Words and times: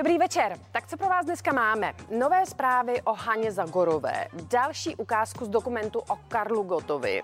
Dobrý 0.00 0.18
večer. 0.18 0.58
Tak 0.72 0.86
co 0.86 0.96
pro 0.96 1.08
vás 1.08 1.26
dneska 1.26 1.52
máme? 1.52 1.92
Nové 2.18 2.46
zprávy 2.46 3.02
o 3.02 3.14
Haně 3.14 3.52
Zagorové, 3.52 4.26
další 4.32 4.96
ukázku 4.96 5.44
z 5.44 5.48
dokumentu 5.48 5.98
o 5.98 6.16
Karlu 6.28 6.62
Gotovi. 6.62 7.22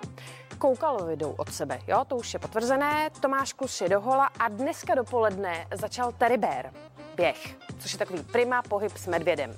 Koukalovi 0.59 1.17
jdou 1.17 1.31
od 1.31 1.55
sebe, 1.55 1.81
jo, 1.87 2.05
to 2.05 2.17
už 2.17 2.35
je 2.35 2.41
potvrzené. 2.41 3.11
Tomáš 3.21 3.53
Klus 3.53 3.81
je 3.81 3.89
dohola 3.89 4.31
a 4.39 4.49
dneska 4.49 4.95
dopoledne 4.95 5.67
začal 5.75 6.13
Terry 6.13 6.37
Bear, 6.37 6.71
běh, 7.15 7.57
což 7.79 7.93
je 7.93 7.99
takový 7.99 8.23
prima 8.23 8.63
pohyb 8.63 8.97
s 8.97 9.07
medvědem. 9.07 9.57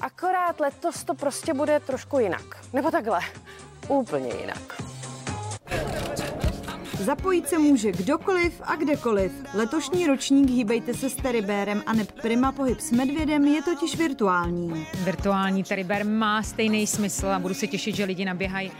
Akorát 0.00 0.60
letos 0.60 1.04
to 1.04 1.14
prostě 1.14 1.54
bude 1.54 1.80
trošku 1.80 2.18
jinak. 2.18 2.64
Nebo 2.72 2.90
takhle, 2.90 3.20
úplně 3.88 4.34
jinak. 4.34 4.87
Zapojit 6.98 7.48
se 7.48 7.58
může 7.58 7.92
kdokoliv 7.92 8.62
a 8.64 8.76
kdekoliv. 8.76 9.32
Letošní 9.54 10.06
ročník 10.06 10.50
Hýbejte 10.50 10.94
se 10.94 11.10
s 11.10 11.14
Teribérem 11.14 11.82
a 11.86 11.92
neb 11.92 12.12
Prima 12.22 12.52
pohyb 12.52 12.80
s 12.80 12.90
medvědem 12.90 13.44
je 13.44 13.62
totiž 13.62 13.96
virtuální. 13.96 14.86
Virtuální 15.04 15.64
Teribér 15.64 16.06
má 16.06 16.42
stejný 16.42 16.86
smysl 16.86 17.26
a 17.26 17.38
budu 17.38 17.54
se 17.54 17.66
těšit, 17.66 17.96
že 17.96 18.04
lidi 18.04 18.24
naběhají 18.24 18.72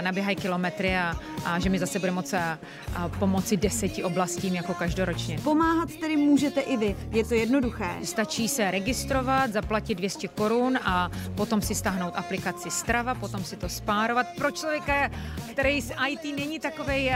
naběhaj 0.00 0.36
kilometry 0.36 0.96
a, 0.96 1.16
a, 1.44 1.58
že 1.58 1.70
mi 1.70 1.78
zase 1.78 1.98
bude 1.98 2.12
moci 2.12 2.36
a, 2.36 2.58
a 2.94 3.08
pomoci 3.08 3.56
deseti 3.56 4.04
oblastím 4.04 4.54
jako 4.54 4.74
každoročně. 4.74 5.38
Pomáhat 5.44 5.88
tedy 6.00 6.16
můžete 6.16 6.60
i 6.60 6.76
vy. 6.76 6.96
Je 7.10 7.24
to 7.24 7.34
jednoduché. 7.34 7.90
Stačí 8.04 8.48
se 8.48 8.70
registrovat, 8.70 9.52
zaplatit 9.52 9.94
200 9.94 10.28
korun 10.28 10.78
a 10.84 11.10
potom 11.34 11.62
si 11.62 11.74
stáhnout 11.74 12.14
aplikaci 12.16 12.70
Strava, 12.70 13.14
potom 13.14 13.44
si 13.44 13.56
to 13.56 13.68
spárovat. 13.68 14.26
Pro 14.36 14.50
člověka, 14.50 15.10
který 15.50 15.80
z 15.80 15.92
IT 16.08 16.36
není 16.38 16.60
takovej 16.60 17.14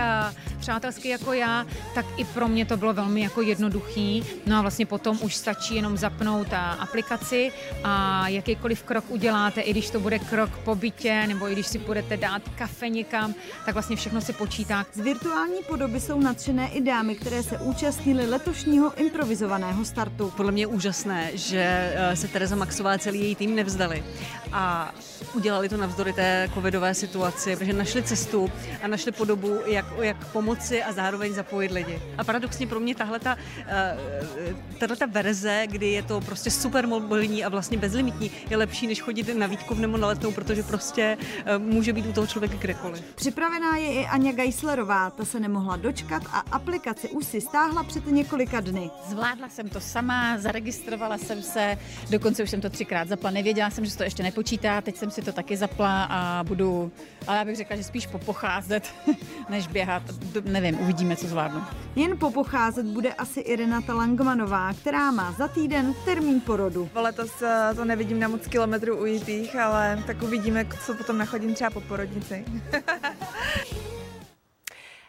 přátelský 0.59 1.09
jako 1.09 1.33
já, 1.33 1.67
tak 1.95 2.07
i 2.17 2.25
pro 2.25 2.49
mě 2.49 2.67
to 2.67 2.77
bylo 2.77 2.93
velmi 2.93 3.21
jako 3.21 3.43
jednoduchý. 3.43 4.25
No 4.47 4.57
a 4.57 4.61
vlastně 4.61 4.87
potom 4.87 5.19
už 5.23 5.35
stačí 5.35 5.75
jenom 5.75 5.97
zapnout 5.97 6.53
a 6.53 6.73
aplikaci 6.73 7.53
a 7.85 8.29
jakýkoliv 8.29 8.83
krok 8.83 9.05
uděláte, 9.09 9.61
i 9.61 9.71
když 9.71 9.91
to 9.91 10.01
bude 10.01 10.19
krok 10.19 10.51
po 10.65 10.75
bytě, 10.75 11.25
nebo 11.27 11.49
i 11.49 11.53
když 11.53 11.67
si 11.67 11.79
budete 11.79 12.17
dát 12.17 12.43
kafe 12.55 12.89
někam, 12.89 13.35
tak 13.65 13.75
vlastně 13.75 13.97
všechno 13.97 14.21
se 14.21 14.33
počítá. 14.33 14.87
Z 14.93 15.01
virtuální 15.01 15.63
podoby 15.69 16.01
jsou 16.01 16.21
nadšené 16.21 16.69
i 16.69 16.81
dámy, 16.81 17.15
které 17.15 17.43
se 17.43 17.59
účastnily 17.59 18.27
letošního 18.27 18.95
improvizovaného 18.95 19.85
startu. 19.85 20.33
Podle 20.37 20.53
mě 20.53 20.63
je 20.63 20.67
úžasné, 20.67 21.31
že 21.35 21.93
eh, 21.95 22.17
se 22.17 22.29
Tereza 22.29 22.57
Maxová 22.57 22.93
a 22.93 22.99
celý 22.99 23.21
její 23.21 23.35
tým 23.35 23.55
nevzdali 23.55 24.05
a 24.53 24.95
udělali 25.35 25.69
to 25.69 25.77
navzdory 25.77 26.13
té 26.13 26.49
covidové 26.55 26.95
situaci, 26.95 27.57
protože 27.57 27.73
našli 27.73 28.03
cestu 28.03 28.51
a 28.83 28.89
našli 28.89 29.13
podobu, 29.13 29.59
jak, 29.67 29.87
jak 30.01 30.27
pomoci 30.27 30.83
a 30.83 30.93
zároveň 30.93 31.35
zapojit 31.35 31.71
lidi. 31.71 32.03
A 32.19 32.25
paradoxně 32.25 32.67
pro 32.67 32.81
mě 32.81 32.95
tahle 32.95 33.19
ta, 33.19 33.37
eh, 33.67 34.97
ta 34.99 35.07
verze, 35.07 35.67
kdy 35.67 35.87
je 35.87 36.03
to 36.03 36.21
prostě 36.21 36.51
super 36.51 36.87
mobilní 36.87 37.45
a 37.45 37.49
vlastně 37.49 37.79
bezlimitní, 37.79 38.31
je 38.51 38.57
lepší, 38.57 38.87
než 38.87 39.01
chodit 39.01 39.35
na 39.35 39.47
výtku 39.47 39.75
nebo 39.75 39.97
na 39.97 40.07
letnou, 40.07 40.33
protože 40.33 40.63
prostě 40.63 41.19
eh, 41.45 41.59
může 41.59 41.93
být 41.93 42.07
u 42.07 42.13
toho 42.13 42.27
člověka 42.27 42.55
kdekoliv. 42.59 43.05
Připravená 43.15 43.77
je 43.77 43.93
i 43.93 44.07
Anja 44.07 44.33
Geislerová, 44.33 45.11
ta 45.11 45.25
se 45.25 45.41
nemohla 45.41 45.77
dočkat 45.77 46.23
a 46.33 46.39
aplikaci 46.39 47.09
už 47.09 47.25
si 47.25 47.41
stáhla 47.41 47.83
před 47.83 48.07
několika 48.07 48.61
dny. 48.61 48.91
Zvládla 49.09 49.49
jsem 49.49 49.69
to 49.69 49.81
sama, 49.81 50.39
zaregistrovala 50.39 51.19
jsem 51.19 51.43
se, 51.43 51.79
dokonce 52.11 52.43
už 52.43 52.51
jsem 52.51 52.61
to 52.61 52.71
třikrát 52.71 53.09
zapla, 53.09 53.31
nevěděla 53.31 53.71
jsem, 53.71 53.85
že 53.85 53.97
to 53.97 54.03
ještě 54.03 54.23
nepočítá, 54.37 54.81
teď 54.81 54.97
jsem 54.97 55.11
si 55.11 55.23
to 55.23 55.33
taky 55.33 55.57
zapla 55.57 56.05
a 56.11 56.45
budu, 56.45 56.93
ale 57.27 57.39
já 57.39 57.45
bych 57.45 57.57
řekla, 57.57 57.77
že 57.77 57.85
spíš 57.85 58.07
popocházet, 58.07 58.95
než 59.49 59.67
běhat. 59.67 60.03
Nevím, 60.45 60.81
uvidíme, 60.81 61.17
co 61.17 61.27
zvládnu. 61.27 61.63
Jen 61.97 62.19
popocházet 62.19 62.87
bude 62.87 63.13
asi 63.13 63.41
i 63.41 63.57
Renata 63.57 63.95
Langmanová, 63.95 64.73
která 64.81 65.11
má 65.11 65.33
za 65.33 65.49
týden 65.49 65.95
termín 66.05 66.41
porodu. 66.41 66.91
Letos 66.95 67.43
eh, 67.43 67.75
to 67.75 67.85
nevidím 67.85 68.21
na 68.21 68.29
moc 68.29 68.47
kilometrů 68.47 68.97
ujitých, 68.97 69.57
ale 69.57 70.03
tak 70.07 70.23
uvidíme, 70.23 70.65
co 70.87 70.95
potom 70.95 71.19
nachodím 71.19 71.55
třeba 71.55 71.71
po 71.71 71.81
porodnici. 71.81 72.45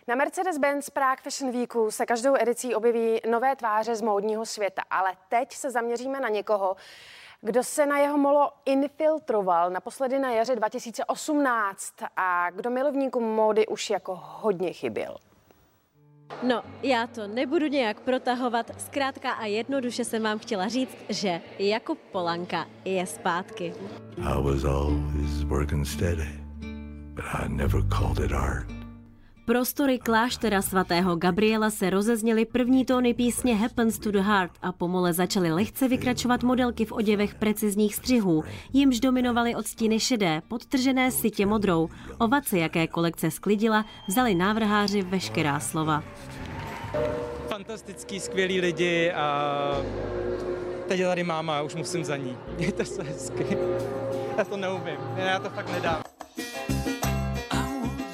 Na 0.07 0.15
Mercedes-Benz 0.15 0.89
Prague 0.93 1.23
Fashion 1.23 1.51
Weeku 1.51 1.91
se 1.91 2.05
každou 2.05 2.35
edicí 2.39 2.75
objeví 2.75 3.19
nové 3.29 3.55
tváře 3.55 3.95
z 3.95 4.01
módního 4.01 4.45
světa, 4.45 4.81
ale 4.89 5.13
teď 5.29 5.53
se 5.53 5.71
zaměříme 5.71 6.19
na 6.19 6.29
někoho, 6.29 6.75
kdo 7.47 7.63
se 7.63 7.85
na 7.85 7.97
jeho 7.97 8.17
molo 8.17 8.51
infiltroval 8.65 9.69
naposledy 9.69 10.19
na 10.19 10.31
jaře 10.31 10.55
2018 10.55 11.93
a 12.17 12.49
kdo 12.51 12.69
milovníkům 12.69 13.23
módy 13.23 13.67
už 13.67 13.89
jako 13.89 14.19
hodně 14.23 14.73
chyběl. 14.73 15.17
No, 16.43 16.63
já 16.83 17.07
to 17.07 17.27
nebudu 17.27 17.67
nějak 17.67 17.99
protahovat, 17.99 18.81
zkrátka 18.81 19.31
a 19.31 19.45
jednoduše 19.45 20.05
jsem 20.05 20.23
vám 20.23 20.39
chtěla 20.39 20.67
říct, 20.67 20.97
že 21.09 21.41
Jakub 21.59 21.99
Polanka 22.11 22.65
je 22.85 23.05
zpátky. 23.05 23.73
I 24.17 24.41
was 24.41 24.63
always 24.63 25.43
working 25.43 25.87
steady, 25.87 26.29
but 27.15 27.25
I 27.33 27.49
never 27.49 27.81
called 27.89 28.19
it 28.19 28.31
art. 28.31 28.76
Prostory 29.47 29.99
kláštera 29.99 30.61
svatého 30.61 31.15
Gabriela 31.15 31.69
se 31.69 31.89
rozezněly 31.89 32.45
první 32.45 32.85
tóny 32.85 33.13
písně 33.13 33.55
Happens 33.55 33.99
to 33.99 34.11
the 34.11 34.19
Heart 34.19 34.51
a 34.61 34.71
pomole 34.71 35.13
začaly 35.13 35.51
lehce 35.51 35.87
vykračovat 35.87 36.43
modelky 36.43 36.85
v 36.85 36.91
oděvech 36.91 37.35
precizních 37.35 37.95
střihů, 37.95 38.43
jimž 38.73 38.99
dominovaly 38.99 39.55
odstíny 39.55 39.99
šedé, 39.99 40.41
podtržené 40.47 41.11
sitě 41.11 41.45
modrou. 41.45 41.89
Ovace, 42.17 42.57
jaké 42.57 42.87
kolekce 42.87 43.31
sklidila, 43.31 43.85
vzali 44.07 44.35
návrháři 44.35 45.01
veškerá 45.01 45.59
slova. 45.59 46.03
Fantastický, 47.47 48.19
skvělí 48.19 48.61
lidi 48.61 49.11
a 49.11 49.81
teď 50.87 50.99
je 50.99 51.07
tady 51.07 51.23
máma, 51.23 51.61
už 51.61 51.75
musím 51.75 52.05
za 52.05 52.17
ní. 52.17 52.37
Mějte 52.57 52.85
se 52.85 53.03
hezky. 53.03 53.57
Já 54.37 54.43
to 54.43 54.57
neumím, 54.57 54.97
já 55.17 55.39
to 55.39 55.49
fakt 55.49 55.71
nedám. 55.71 56.06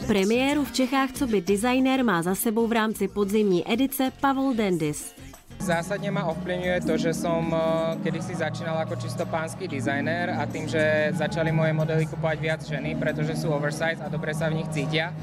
Premiéru 0.04 0.68
v 0.68 0.72
Čechách 0.72 1.12
co 1.12 1.28
by 1.28 1.42
designer 1.42 2.04
má 2.04 2.20
za 2.22 2.36
sebou 2.36 2.68
v 2.68 2.72
rámci 2.72 3.08
podzimní 3.08 3.64
edice 3.64 4.12
Pavel 4.22 4.54
Dendis. 4.54 5.16
Zásadně 5.60 6.12
ma 6.12 6.28
ovplyvňuje 6.28 6.82
to, 6.82 6.98
že 6.98 7.14
som 7.14 7.56
eh, 7.56 7.60
kedysi 8.04 8.36
začínal 8.36 8.80
jako 8.80 8.96
čisto 8.96 9.26
pánský 9.26 9.68
designer 9.68 10.36
a 10.36 10.46
tým, 10.46 10.68
že 10.68 11.12
začali 11.16 11.52
moje 11.52 11.74
modely 11.74 12.06
kupovať 12.06 12.38
viac 12.40 12.62
ženy, 12.68 13.00
pretože 13.00 13.40
sú 13.40 13.56
oversize 13.56 14.04
a 14.04 14.12
dobre 14.12 14.36
sa 14.36 14.52
v 14.52 14.60
nich 14.60 14.68
cítia. 14.76 15.16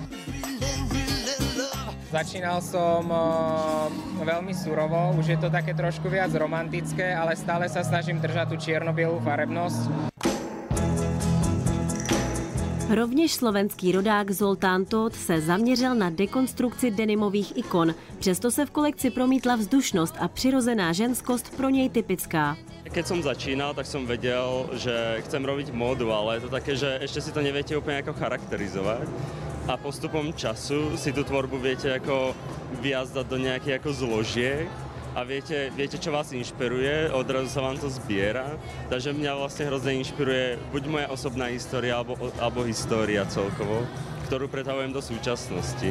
Začínal 2.11 2.59
som 2.59 3.07
uh, 3.07 3.87
veľmi 4.19 4.51
surovo, 4.51 5.15
už 5.15 5.31
je 5.31 5.39
to 5.39 5.47
také 5.47 5.79
trošku 5.79 6.11
viac 6.11 6.35
romantické, 6.35 7.15
ale 7.15 7.39
stále 7.39 7.71
sa 7.71 7.87
snažím 7.87 8.19
držať 8.19 8.51
tú 8.51 8.57
čierno-bielú 8.59 9.23
farebnosť. 9.23 10.11
Rovněž 12.91 13.33
slovenský 13.35 13.93
rodák 13.93 14.31
Zoltán 14.31 14.85
Todt 14.85 15.15
se 15.15 15.41
zaměřil 15.41 15.95
na 15.95 16.11
dekonstrukci 16.11 16.91
denimových 16.91 17.57
ikon. 17.57 17.95
Přesto 18.19 18.51
se 18.51 18.67
v 18.67 18.71
kolekci 18.71 19.11
promítla 19.11 19.57
vzdušnost 19.57 20.15
a 20.19 20.29
přirozená 20.29 20.93
ženskost 20.93 21.57
pro 21.57 21.69
něj 21.69 21.89
typická. 21.91 22.57
Keď 22.91 23.07
som 23.07 23.23
začínal, 23.23 23.71
tak 23.79 23.87
som 23.87 24.03
vedel, 24.03 24.67
že 24.75 25.23
chcem 25.23 25.39
robiť 25.39 25.71
módu, 25.71 26.11
ale 26.11 26.43
je 26.43 26.43
to 26.43 26.51
také, 26.51 26.75
že 26.75 26.99
ešte 26.99 27.23
si 27.23 27.31
to 27.31 27.39
neviete 27.39 27.79
úplne 27.79 28.03
ako 28.03 28.19
charakterizovať. 28.19 29.07
A 29.71 29.79
postupom 29.79 30.35
času 30.35 30.99
si 30.99 31.15
tu 31.15 31.23
tvorbu 31.23 31.63
viete 31.63 31.95
ako 31.95 32.35
viazdať 32.83 33.27
do 33.31 33.39
nejakých 33.39 33.79
ako 33.79 33.91
zložiek 33.95 34.67
a 35.15 35.27
viete, 35.27 35.75
viete, 35.75 35.99
čo 35.99 36.15
vás 36.15 36.31
inšpiruje, 36.31 37.11
odrazu 37.11 37.51
sa 37.51 37.67
vám 37.67 37.77
to 37.79 37.91
zbiera. 37.91 38.55
Takže 38.87 39.11
mňa 39.11 39.33
vlastne 39.35 39.67
hrozne 39.67 39.99
inšpiruje 39.99 40.59
buď 40.71 40.83
moja 40.87 41.07
osobná 41.11 41.51
história, 41.51 41.99
alebo, 41.99 42.15
alebo 42.39 42.63
história 42.63 43.27
celkovo, 43.27 43.83
ktorú 44.31 44.47
pretavujem 44.47 44.95
do 44.95 45.03
súčasnosti. 45.03 45.91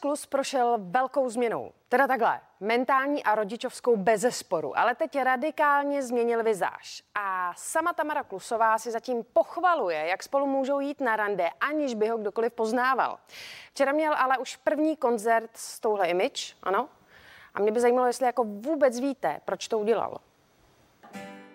Klus 0.00 0.26
prošel 0.26 0.78
velkou 0.80 1.28
změnou. 1.28 1.72
Teda 1.88 2.06
takhle, 2.06 2.40
mentální 2.60 3.24
a 3.24 3.34
rodičovskou 3.34 3.96
bezesporu, 3.96 4.78
ale 4.78 4.94
teď 4.94 5.22
radikálně 5.22 6.02
změnil 6.02 6.42
vizáž. 6.42 7.02
A 7.14 7.52
sama 7.56 7.92
Tamara 7.92 8.22
Klusová 8.22 8.78
si 8.78 8.90
zatím 8.90 9.24
pochvaluje, 9.32 10.06
jak 10.06 10.22
spolu 10.22 10.46
můžou 10.46 10.80
jít 10.80 11.00
na 11.00 11.16
rande, 11.16 11.50
aniž 11.60 11.94
by 11.94 12.08
ho 12.08 12.18
kdokoliv 12.18 12.52
poznával. 12.52 13.18
Včera 13.70 13.92
měl 13.92 14.14
ale 14.14 14.38
už 14.38 14.56
první 14.56 14.96
koncert 14.96 15.50
s 15.54 15.80
touhle 15.80 16.08
image, 16.08 16.56
ano? 16.62 16.88
A 17.54 17.60
mě 17.60 17.72
by 17.72 17.80
zajímalo, 17.80 18.06
jestli 18.06 18.26
jako 18.26 18.44
vůbec 18.44 19.00
víte, 19.00 19.40
proč 19.44 19.68
to 19.68 19.78
udělal 19.78 20.20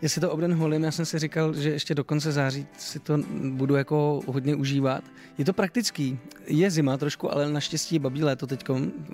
jestli 0.01 0.21
to 0.21 0.31
obden 0.31 0.53
holím, 0.53 0.83
já 0.83 0.91
jsem 0.91 1.05
si 1.05 1.19
říkal, 1.19 1.53
že 1.53 1.69
ještě 1.69 1.95
do 1.95 2.03
konce 2.03 2.31
září 2.31 2.67
si 2.77 2.99
to 2.99 3.17
budu 3.43 3.75
jako 3.75 4.21
hodně 4.27 4.55
užívat. 4.55 5.03
Je 5.37 5.45
to 5.45 5.53
praktický, 5.53 6.19
je 6.47 6.71
zima 6.71 6.97
trošku, 6.97 7.33
ale 7.33 7.49
naštěstí 7.49 7.99
babí 7.99 8.23
léto 8.23 8.47
teď 8.47 8.65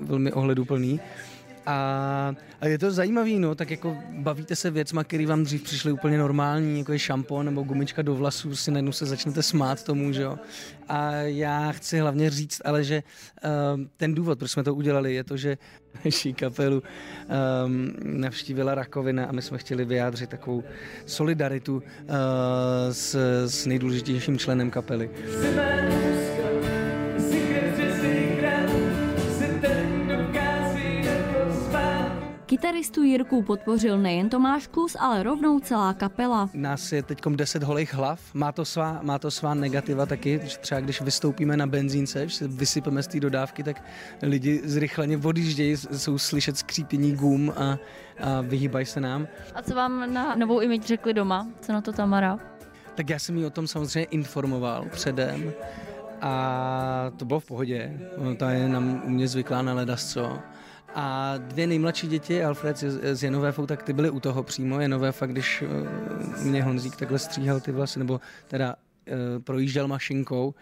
velmi 0.02 0.32
ohleduplný. 0.32 1.00
A, 1.66 2.36
a 2.62 2.68
je 2.68 2.78
to 2.78 2.92
zajímavý, 2.92 3.40
no, 3.40 3.56
tak 3.56 3.72
jako 3.72 3.98
bavíte 4.10 4.56
se 4.56 4.72
věcma, 4.72 5.04
které 5.04 5.26
vám 5.26 5.44
dřív 5.44 5.64
přišly 5.64 5.92
úplně 5.92 6.18
normální, 6.18 6.80
jako 6.80 6.94
je 6.94 7.00
šampon 7.00 7.46
nebo 7.46 7.64
gumička 7.64 8.02
do 8.02 8.16
vlasů, 8.16 8.56
si 8.56 8.72
najednou 8.72 8.92
se 8.92 9.06
začnete 9.06 9.44
smát 9.44 9.84
tomu, 9.84 10.12
že 10.12 10.22
jo. 10.22 10.38
A 10.88 11.12
já 11.14 11.72
chci 11.72 12.00
hlavně 12.00 12.30
říct, 12.30 12.62
ale 12.66 12.84
že 12.84 13.04
uh, 13.44 13.52
ten 13.98 14.16
důvod, 14.16 14.40
proč 14.40 14.52
jsme 14.52 14.64
to 14.64 14.76
udělali, 14.76 15.14
je 15.14 15.24
to, 15.24 15.38
že 15.38 15.58
naší 16.06 16.34
kapelu 16.34 16.84
um, 17.66 17.94
navštívila 18.04 18.76
rakovina 18.76 19.26
a 19.26 19.32
my 19.32 19.42
jsme 19.42 19.58
chtěli 19.58 19.86
vyjádřit 19.86 20.30
takovou 20.30 20.64
solidaritu 21.06 21.76
uh, 21.76 21.84
s, 22.92 23.16
s 23.46 23.66
nejdůležitějším 23.66 24.38
členem 24.38 24.72
kapely. 24.72 25.10
Kytaristu 32.82 33.04
Jirku 33.04 33.42
podpořil 33.42 33.98
nejen 33.98 34.30
Tomáš 34.30 34.68
Klus, 34.68 34.96
ale 35.00 35.24
rovnou 35.24 35.60
celá 35.60 35.94
kapela. 35.94 36.50
Nás 36.54 36.92
je 36.92 37.04
teď 37.04 37.22
10 37.36 37.64
holých 37.64 37.94
hlav, 37.94 38.20
má 38.34 38.52
to, 38.52 38.66
svá, 38.66 39.00
má 39.02 39.20
to 39.20 39.32
svá 39.32 39.54
negativa 39.54 40.06
taky, 40.06 40.40
třeba 40.60 40.82
když 40.82 41.02
vystoupíme 41.02 41.58
na 41.58 41.68
benzínce, 41.68 42.28
že 42.28 42.36
se 42.36 42.48
vysypeme 42.48 43.04
z 43.04 43.08
té 43.08 43.20
dodávky, 43.20 43.64
tak 43.64 43.84
lidi 44.22 44.62
zrychleně 44.64 45.18
odjíždějí, 45.18 45.78
jsou 45.78 46.18
slyšet 46.18 46.58
skřípění 46.58 47.16
gum 47.16 47.54
a, 47.58 47.78
a 48.20 48.42
vyhýbají 48.42 48.86
se 48.86 49.02
nám. 49.02 49.28
A 49.56 49.62
co 49.62 49.76
vám 49.76 50.14
na 50.14 50.36
novou 50.36 50.60
image 50.60 50.86
řekli 50.86 51.14
doma? 51.14 51.48
Co 51.62 51.74
na 51.74 51.82
to 51.82 51.94
Tamara? 51.94 52.40
Tak 52.96 53.10
já 53.10 53.20
jsem 53.20 53.38
jí 53.38 53.46
o 53.46 53.50
tom 53.50 53.68
samozřejmě 53.68 54.04
informoval 54.04 54.86
předem 54.92 55.54
a 56.22 57.12
to 57.18 57.26
bylo 57.26 57.40
v 57.40 57.46
pohodě. 57.46 58.00
Ta 58.38 58.52
je 58.52 58.70
na 58.70 58.80
mě 58.80 59.28
zvyklá 59.28 59.62
na 59.62 59.74
ledasco. 59.74 60.40
A 60.96 61.38
dvě 61.38 61.68
nejmladší 61.68 62.08
děti, 62.08 62.44
Alfred 62.44 62.78
z 63.14 63.24
Janové 63.24 63.54
tak 63.66 63.84
ty 63.84 63.94
byly 63.94 64.10
u 64.10 64.20
toho 64.20 64.44
přímo. 64.44 64.80
Janové 64.80 65.12
fakt, 65.12 65.32
když 65.32 65.64
eh, 65.64 66.44
mě 66.44 66.64
Honzík 66.64 66.96
takhle 66.96 67.20
stříhal 67.20 67.60
ty 67.60 67.72
vlasy, 67.72 68.00
nebo 68.00 68.22
teda 68.48 68.76
eh, 69.08 69.40
projížděl 69.40 69.88
mašinkou, 69.88 70.54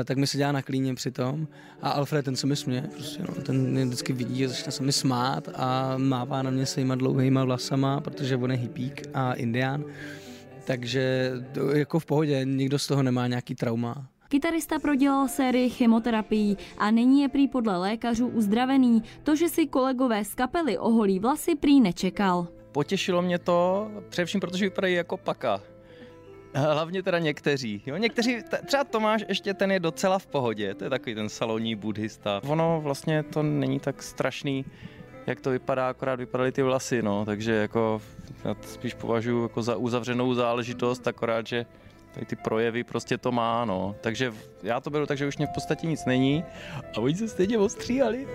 eh, 0.00 0.04
tak 0.04 0.18
mi 0.18 0.26
se 0.26 0.38
dělá 0.38 0.52
na 0.52 0.62
klíně 0.62 0.94
přitom. 0.94 1.48
A 1.82 1.90
Alfred, 1.90 2.24
ten 2.24 2.36
se 2.36 2.46
mi 2.46 2.56
směje, 2.56 2.82
prostě, 2.82 3.22
no, 3.22 3.42
ten 3.42 3.70
mě 3.70 3.84
vždycky 3.84 4.12
vidí 4.12 4.44
a 4.44 4.48
začne 4.48 4.72
se 4.72 4.82
mi 4.82 4.92
smát 4.92 5.48
a 5.54 5.94
mává 5.98 6.42
na 6.42 6.50
mě 6.50 6.66
svýma 6.66 6.94
dlouhýma 6.94 7.44
vlasama, 7.44 8.00
protože 8.00 8.36
on 8.36 8.50
je 8.50 8.56
hippík 8.56 9.02
a 9.14 9.32
indián. 9.32 9.84
Takže 10.64 11.32
jako 11.74 11.98
v 11.98 12.06
pohodě, 12.06 12.44
nikdo 12.44 12.78
z 12.78 12.86
toho 12.86 13.02
nemá 13.02 13.26
nějaký 13.26 13.54
trauma. 13.54 14.08
Kytarista 14.28 14.78
prodělal 14.78 15.28
sérii 15.28 15.70
chemoterapií 15.70 16.56
a 16.78 16.90
nyní 16.90 17.22
je 17.22 17.28
prý 17.28 17.48
podle 17.48 17.76
lékařů 17.76 18.26
uzdravený. 18.26 19.02
To, 19.22 19.36
že 19.36 19.48
si 19.48 19.66
kolegové 19.66 20.24
z 20.24 20.34
kapely 20.34 20.78
oholí 20.78 21.18
vlasy, 21.18 21.54
prý 21.54 21.80
nečekal. 21.80 22.46
Potěšilo 22.72 23.22
mě 23.22 23.38
to, 23.38 23.90
především 24.08 24.40
protože 24.40 24.64
vypadají 24.64 24.94
jako 24.94 25.16
paka. 25.16 25.60
Hlavně 26.54 27.02
teda 27.02 27.18
někteří. 27.18 27.82
Jo, 27.86 27.96
někteří, 27.96 28.38
třeba 28.66 28.84
Tomáš 28.84 29.24
ještě 29.28 29.54
ten 29.54 29.72
je 29.72 29.80
docela 29.80 30.18
v 30.18 30.26
pohodě, 30.26 30.74
to 30.74 30.84
je 30.84 30.90
takový 30.90 31.14
ten 31.14 31.28
salonní 31.28 31.74
buddhista. 31.74 32.40
Ono 32.48 32.80
vlastně 32.82 33.22
to 33.22 33.42
není 33.42 33.80
tak 33.80 34.02
strašný, 34.02 34.64
jak 35.26 35.40
to 35.40 35.50
vypadá, 35.50 35.88
akorát 35.88 36.18
vypadaly 36.18 36.52
ty 36.52 36.62
vlasy, 36.62 37.02
no, 37.02 37.24
takže 37.24 37.52
jako 37.52 38.02
já 38.44 38.54
to 38.54 38.68
spíš 38.68 38.94
považuji 38.94 39.42
jako 39.42 39.62
za 39.62 39.76
uzavřenou 39.76 40.34
záležitost, 40.34 41.08
akorát, 41.08 41.46
že 41.46 41.66
tady 42.16 42.26
ty 42.26 42.36
projevy 42.36 42.84
prostě 42.84 43.18
to 43.18 43.32
má, 43.32 43.64
no. 43.64 43.94
Takže 44.00 44.32
já 44.62 44.80
to 44.80 44.90
beru 44.90 45.06
tak, 45.06 45.18
že 45.18 45.26
už 45.26 45.36
mě 45.36 45.46
v 45.46 45.54
podstatě 45.54 45.86
nic 45.86 46.04
není 46.04 46.44
a 46.96 47.00
oni 47.00 47.14
se 47.14 47.28
stejně 47.28 47.58
ostříhali. 47.58 48.26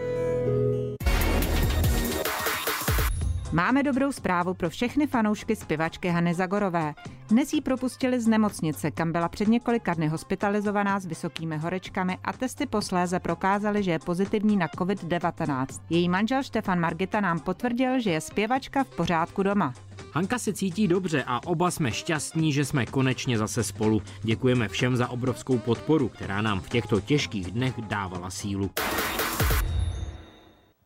Máme 3.51 3.83
dobrou 3.83 4.11
zprávu 4.11 4.53
pro 4.53 4.69
všechny 4.69 5.07
fanoušky 5.07 5.55
zpěvačky 5.55 6.09
Hany 6.09 6.33
Zagorové. 6.33 6.93
Dnes 7.29 7.53
jí 7.53 7.61
propustili 7.61 8.19
z 8.19 8.27
nemocnice, 8.27 8.91
kam 8.91 9.11
byla 9.11 9.29
před 9.29 9.47
několika 9.47 9.93
dny 9.93 10.07
hospitalizovaná 10.07 10.99
s 10.99 11.05
vysokými 11.05 11.57
horečkami 11.57 12.17
a 12.23 12.33
testy 12.33 12.65
posléze 12.65 13.19
prokázaly, 13.19 13.83
že 13.83 13.91
je 13.91 13.99
pozitivní 13.99 14.57
na 14.57 14.67
COVID-19. 14.67 15.65
Její 15.89 16.09
manžel 16.09 16.43
Štefan 16.43 16.79
Margita 16.79 17.21
nám 17.21 17.39
potvrdil, 17.39 17.99
že 17.99 18.11
je 18.11 18.21
zpěvačka 18.21 18.83
v 18.83 18.95
pořádku 18.95 19.43
doma. 19.43 19.73
Hanka 20.13 20.39
se 20.39 20.53
cítí 20.53 20.87
dobře 20.87 21.23
a 21.27 21.47
oba 21.47 21.71
jsme 21.71 21.91
šťastní, 21.91 22.53
že 22.53 22.65
jsme 22.65 22.85
konečně 22.85 23.37
zase 23.37 23.63
spolu. 23.63 24.01
Děkujeme 24.23 24.67
všem 24.67 24.95
za 24.95 25.07
obrovskou 25.07 25.57
podporu, 25.57 26.09
která 26.09 26.41
nám 26.41 26.59
v 26.59 26.69
těchto 26.69 27.01
těžkých 27.01 27.51
dnech 27.51 27.81
dávala 27.81 28.29
sílu. 28.29 28.69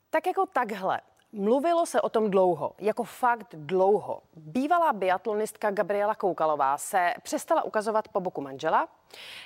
Tak 0.09 0.27
jako 0.27 0.45
takhle 0.53 1.01
Mluvilo 1.37 1.85
se 1.85 2.01
o 2.01 2.09
tom 2.09 2.31
dlouho, 2.31 2.73
jako 2.79 3.03
fakt 3.03 3.55
dlouho. 3.55 4.21
Bývalá 4.35 4.93
biatlonistka 4.93 5.71
Gabriela 5.71 6.15
Koukalová 6.15 6.77
se 6.77 7.13
přestala 7.23 7.63
ukazovat 7.63 8.07
po 8.07 8.19
boku 8.19 8.41
manžela. 8.41 8.87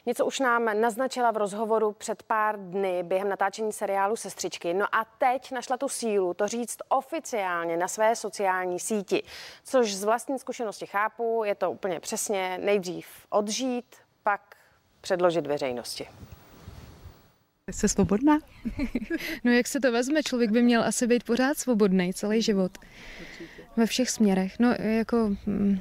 Něco 0.05 0.25
už 0.25 0.39
nám 0.39 0.81
naznačila 0.81 1.31
v 1.31 1.37
rozhovoru 1.37 1.91
před 1.91 2.23
pár 2.23 2.59
dny 2.59 3.03
během 3.03 3.29
natáčení 3.29 3.73
seriálu 3.73 4.15
Sestřičky. 4.15 4.73
No 4.73 4.85
a 4.95 5.05
teď 5.17 5.51
našla 5.51 5.77
tu 5.77 5.89
sílu 5.89 6.33
to 6.33 6.47
říct 6.47 6.77
oficiálně 6.89 7.77
na 7.77 7.87
své 7.87 8.15
sociální 8.15 8.79
síti, 8.79 9.23
což 9.63 9.95
z 9.95 10.03
vlastní 10.03 10.39
zkušenosti 10.39 10.85
chápu, 10.85 11.43
je 11.45 11.55
to 11.55 11.71
úplně 11.71 11.99
přesně 11.99 12.57
nejdřív 12.57 13.07
odžít, 13.29 13.95
pak 14.23 14.55
předložit 15.01 15.47
veřejnosti. 15.47 16.07
Jsi 17.71 17.89
svobodná? 17.89 18.39
no 19.43 19.51
jak 19.51 19.67
se 19.67 19.79
to 19.79 19.91
vezme, 19.91 20.23
člověk 20.23 20.51
by 20.51 20.63
měl 20.63 20.83
asi 20.83 21.07
být 21.07 21.23
pořád 21.23 21.57
svobodný 21.57 22.13
celý 22.13 22.41
život. 22.41 22.77
Ve 23.77 23.85
všech 23.85 24.09
směrech, 24.09 24.59
no 24.59 24.75
jako 24.79 25.35
mm, 25.45 25.79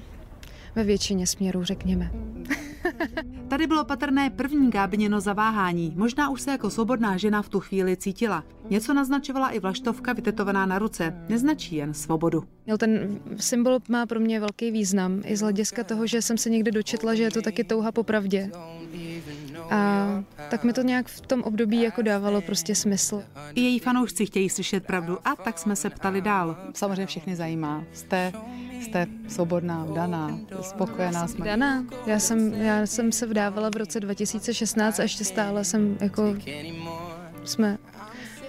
ve 0.74 0.84
většině 0.84 1.26
směrů, 1.26 1.64
řekněme. 1.64 2.10
Tady 3.48 3.66
bylo 3.66 3.84
patrné 3.84 4.30
první 4.30 4.70
Gábněno 4.70 5.20
zaváhání. 5.20 5.92
Možná 5.96 6.30
už 6.30 6.40
se 6.40 6.50
jako 6.50 6.70
svobodná 6.70 7.16
žena 7.16 7.42
v 7.42 7.48
tu 7.48 7.60
chvíli 7.60 7.96
cítila. 7.96 8.44
Něco 8.70 8.94
naznačovala 8.94 9.50
i 9.50 9.58
vlaštovka 9.58 10.12
vytetovaná 10.12 10.66
na 10.66 10.78
ruce. 10.78 11.24
Neznačí 11.28 11.76
jen 11.76 11.94
svobodu. 11.94 12.44
Jo, 12.66 12.78
ten 12.78 13.20
symbol 13.36 13.78
má 13.88 14.06
pro 14.06 14.20
mě 14.20 14.40
velký 14.40 14.70
význam. 14.70 15.22
I 15.24 15.36
z 15.36 15.40
hlediska 15.40 15.84
toho, 15.84 16.06
že 16.06 16.22
jsem 16.22 16.38
se 16.38 16.50
někdy 16.50 16.70
dočetla, 16.70 17.14
že 17.14 17.22
je 17.22 17.30
to 17.30 17.42
taky 17.42 17.64
touha 17.64 17.92
po 17.92 18.02
pravdě. 18.02 18.50
A 19.70 20.08
tak 20.50 20.64
mi 20.64 20.72
to 20.72 20.82
nějak 20.82 21.08
v 21.08 21.20
tom 21.20 21.42
období 21.42 21.82
jako 21.82 22.02
dávalo 22.02 22.40
prostě 22.40 22.74
smysl. 22.74 23.22
I 23.54 23.60
její 23.60 23.78
fanoušci 23.78 24.26
chtějí 24.26 24.48
slyšet 24.48 24.86
pravdu 24.86 25.18
a 25.24 25.36
tak 25.36 25.58
jsme 25.58 25.76
se 25.76 25.90
ptali 25.90 26.20
dál. 26.20 26.56
Samozřejmě 26.74 27.06
všechny 27.06 27.36
zajímá. 27.36 27.84
Jste, 27.92 28.32
jste 28.80 29.06
svobodná, 29.28 29.86
daná, 29.94 30.38
spokojená 30.60 31.28
jsme. 31.28 31.44
Daná. 31.44 31.84
Já 32.06 32.18
jsem, 32.18 32.54
já 32.54 32.86
jsem 32.86 33.12
se 33.12 33.26
vdávala 33.26 33.70
v 33.70 33.76
roce 33.76 34.00
2016 34.00 35.00
a 35.00 35.02
ještě 35.02 35.24
stále 35.24 35.64
jsem 35.64 35.96
jako 36.00 36.34
jsme 37.44 37.78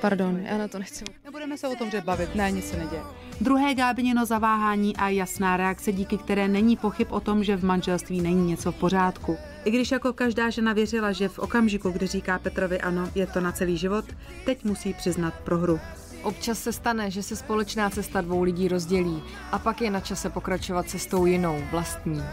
Pardon, 0.02 0.40
já 0.44 0.58
na 0.58 0.68
to 0.68 0.80
nechci. 0.80 1.04
Nebudeme 1.26 1.58
se 1.58 1.68
o 1.68 1.76
tom 1.76 1.90
bavit, 2.06 2.36
ne, 2.36 2.52
nic 2.52 2.70
se 2.70 2.78
neděje. 2.78 3.02
Druhé 3.42 3.76
Gábinino 3.76 4.26
zaváhání 4.26 4.96
a 4.96 5.10
jasná 5.10 5.58
reakce, 5.58 5.92
díky 5.92 6.18
které 6.18 6.48
není 6.48 6.78
pochyb 6.78 7.08
o 7.12 7.20
tom, 7.20 7.44
že 7.44 7.56
v 7.56 7.66
manželství 7.66 8.22
není 8.22 8.48
něco 8.48 8.72
v 8.72 8.76
pořádku. 8.76 9.38
I 9.66 9.72
když 9.72 9.92
jako 9.92 10.14
každá 10.14 10.50
žena 10.50 10.74
věřila, 10.74 11.12
že 11.12 11.30
v 11.30 11.40
okamžiku, 11.40 11.90
kdy 11.90 12.08
říká 12.08 12.40
Petrovi 12.40 12.82
ano, 12.82 13.10
je 13.16 13.28
to 13.28 13.42
na 13.42 13.52
celý 13.52 13.78
život, 13.78 14.06
teď 14.46 14.64
musí 14.64 14.94
přiznat 14.94 15.34
prohru. 15.34 15.80
Občas 16.24 16.60
se 16.60 16.74
stane, 16.74 17.12
že 17.12 17.24
se 17.24 17.36
společná 17.36 17.90
cesta 17.90 18.22
dvou 18.22 18.44
lidí 18.44 18.68
rozdělí 18.68 19.24
a 19.52 19.60
pak 19.60 19.82
je 19.82 19.90
na 19.90 20.00
čase 20.00 20.30
pokračovat 20.30 20.90
cestou 20.90 21.26
jinou, 21.26 21.64
vlastní. 21.72 22.24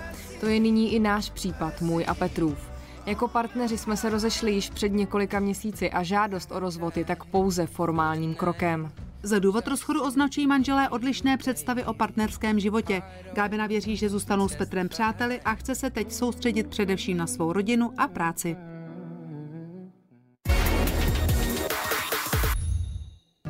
To 0.40 0.46
je 0.46 0.60
nyní 0.60 0.94
i 0.94 0.98
náš 0.98 1.30
případ, 1.30 1.80
můj 1.80 2.04
a 2.08 2.14
Petrův. 2.14 2.75
Jako 3.06 3.28
partneři 3.28 3.78
jsme 3.78 3.96
se 3.96 4.10
rozešli 4.10 4.52
již 4.52 4.70
před 4.70 4.88
několika 4.88 5.40
měsíci 5.40 5.90
a 5.90 6.02
žádost 6.02 6.52
o 6.52 6.58
rozvod 6.58 6.96
je 6.96 7.04
tak 7.04 7.24
pouze 7.24 7.66
formálním 7.66 8.34
krokem. 8.34 8.92
Za 9.22 9.38
důvod 9.38 9.66
rozchodu 9.66 10.02
označují 10.02 10.46
manželé 10.46 10.88
odlišné 10.88 11.36
představy 11.36 11.84
o 11.84 11.94
partnerském 11.94 12.60
životě. 12.60 13.02
Gábina 13.32 13.66
věří, 13.66 13.96
že 13.96 14.08
zůstanou 14.08 14.48
s 14.48 14.56
Petrem 14.56 14.88
přáteli 14.88 15.40
a 15.40 15.54
chce 15.54 15.74
se 15.74 15.90
teď 15.90 16.12
soustředit 16.12 16.66
především 16.66 17.16
na 17.16 17.26
svou 17.26 17.52
rodinu 17.52 17.92
a 17.96 18.08
práci. 18.08 18.56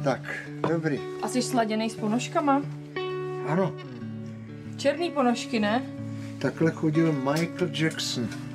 Tak, 0.04 0.20
dobrý. 0.68 1.00
Asi 1.22 1.42
sladěný 1.42 1.90
s 1.90 1.96
ponožkama? 1.96 2.62
Ano. 3.48 3.72
Černý 4.76 5.10
ponožky, 5.10 5.60
ne? 5.60 5.82
Takhle 6.38 6.70
chodil 6.70 7.12
Michael 7.12 7.68
Jackson. 7.72 8.45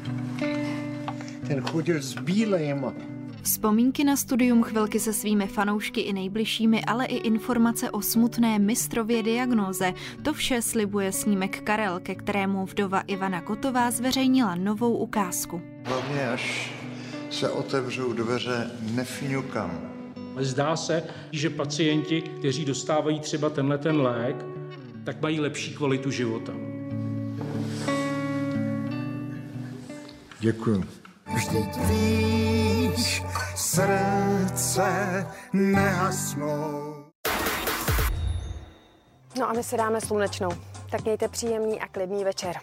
Ten 1.51 1.61
chodil 1.61 2.01
s 2.01 2.13
bílejma. 2.13 2.93
Vzpomínky 3.43 4.03
na 4.03 4.15
studium 4.15 4.63
chvilky 4.63 4.99
se 4.99 5.13
svými 5.13 5.47
fanoušky 5.47 6.01
i 6.01 6.13
nejbližšími, 6.13 6.85
ale 6.85 7.05
i 7.05 7.15
informace 7.15 7.91
o 7.91 8.01
smutné 8.01 8.59
mistrově 8.59 9.23
diagnóze. 9.23 9.93
To 10.23 10.33
vše 10.33 10.61
slibuje 10.61 11.11
snímek 11.11 11.61
Karel, 11.61 11.99
ke 11.99 12.15
kterému 12.15 12.65
vdova 12.65 12.99
Ivana 12.99 13.41
Kotová 13.41 13.91
zveřejnila 13.91 14.55
novou 14.55 14.97
ukázku. 14.97 15.61
Hlavně 15.85 16.29
až 16.29 16.71
se 17.29 17.49
otevřou 17.49 18.13
dveře, 18.13 18.71
nefňukám. 18.95 19.79
Zdá 20.39 20.75
se, 20.75 21.03
že 21.31 21.49
pacienti, 21.49 22.21
kteří 22.21 22.65
dostávají 22.65 23.19
třeba 23.19 23.49
tenhle 23.49 23.77
ten 23.77 24.01
lék, 24.01 24.45
tak 25.03 25.21
mají 25.21 25.39
lepší 25.39 25.73
kvalitu 25.73 26.11
života. 26.11 26.53
Děkuji. 30.39 31.01
Vždyť 31.25 31.77
víš, 31.77 33.23
srdce 33.55 35.27
nehasnou. 35.53 36.95
No 39.39 39.49
a 39.49 39.53
my 39.53 39.63
si 39.63 39.77
dáme 39.77 40.01
slunečnou. 40.01 40.49
Tak 40.91 41.03
mějte 41.03 41.27
příjemný 41.27 41.81
a 41.81 41.87
klidný 41.87 42.23
večer. 42.23 42.55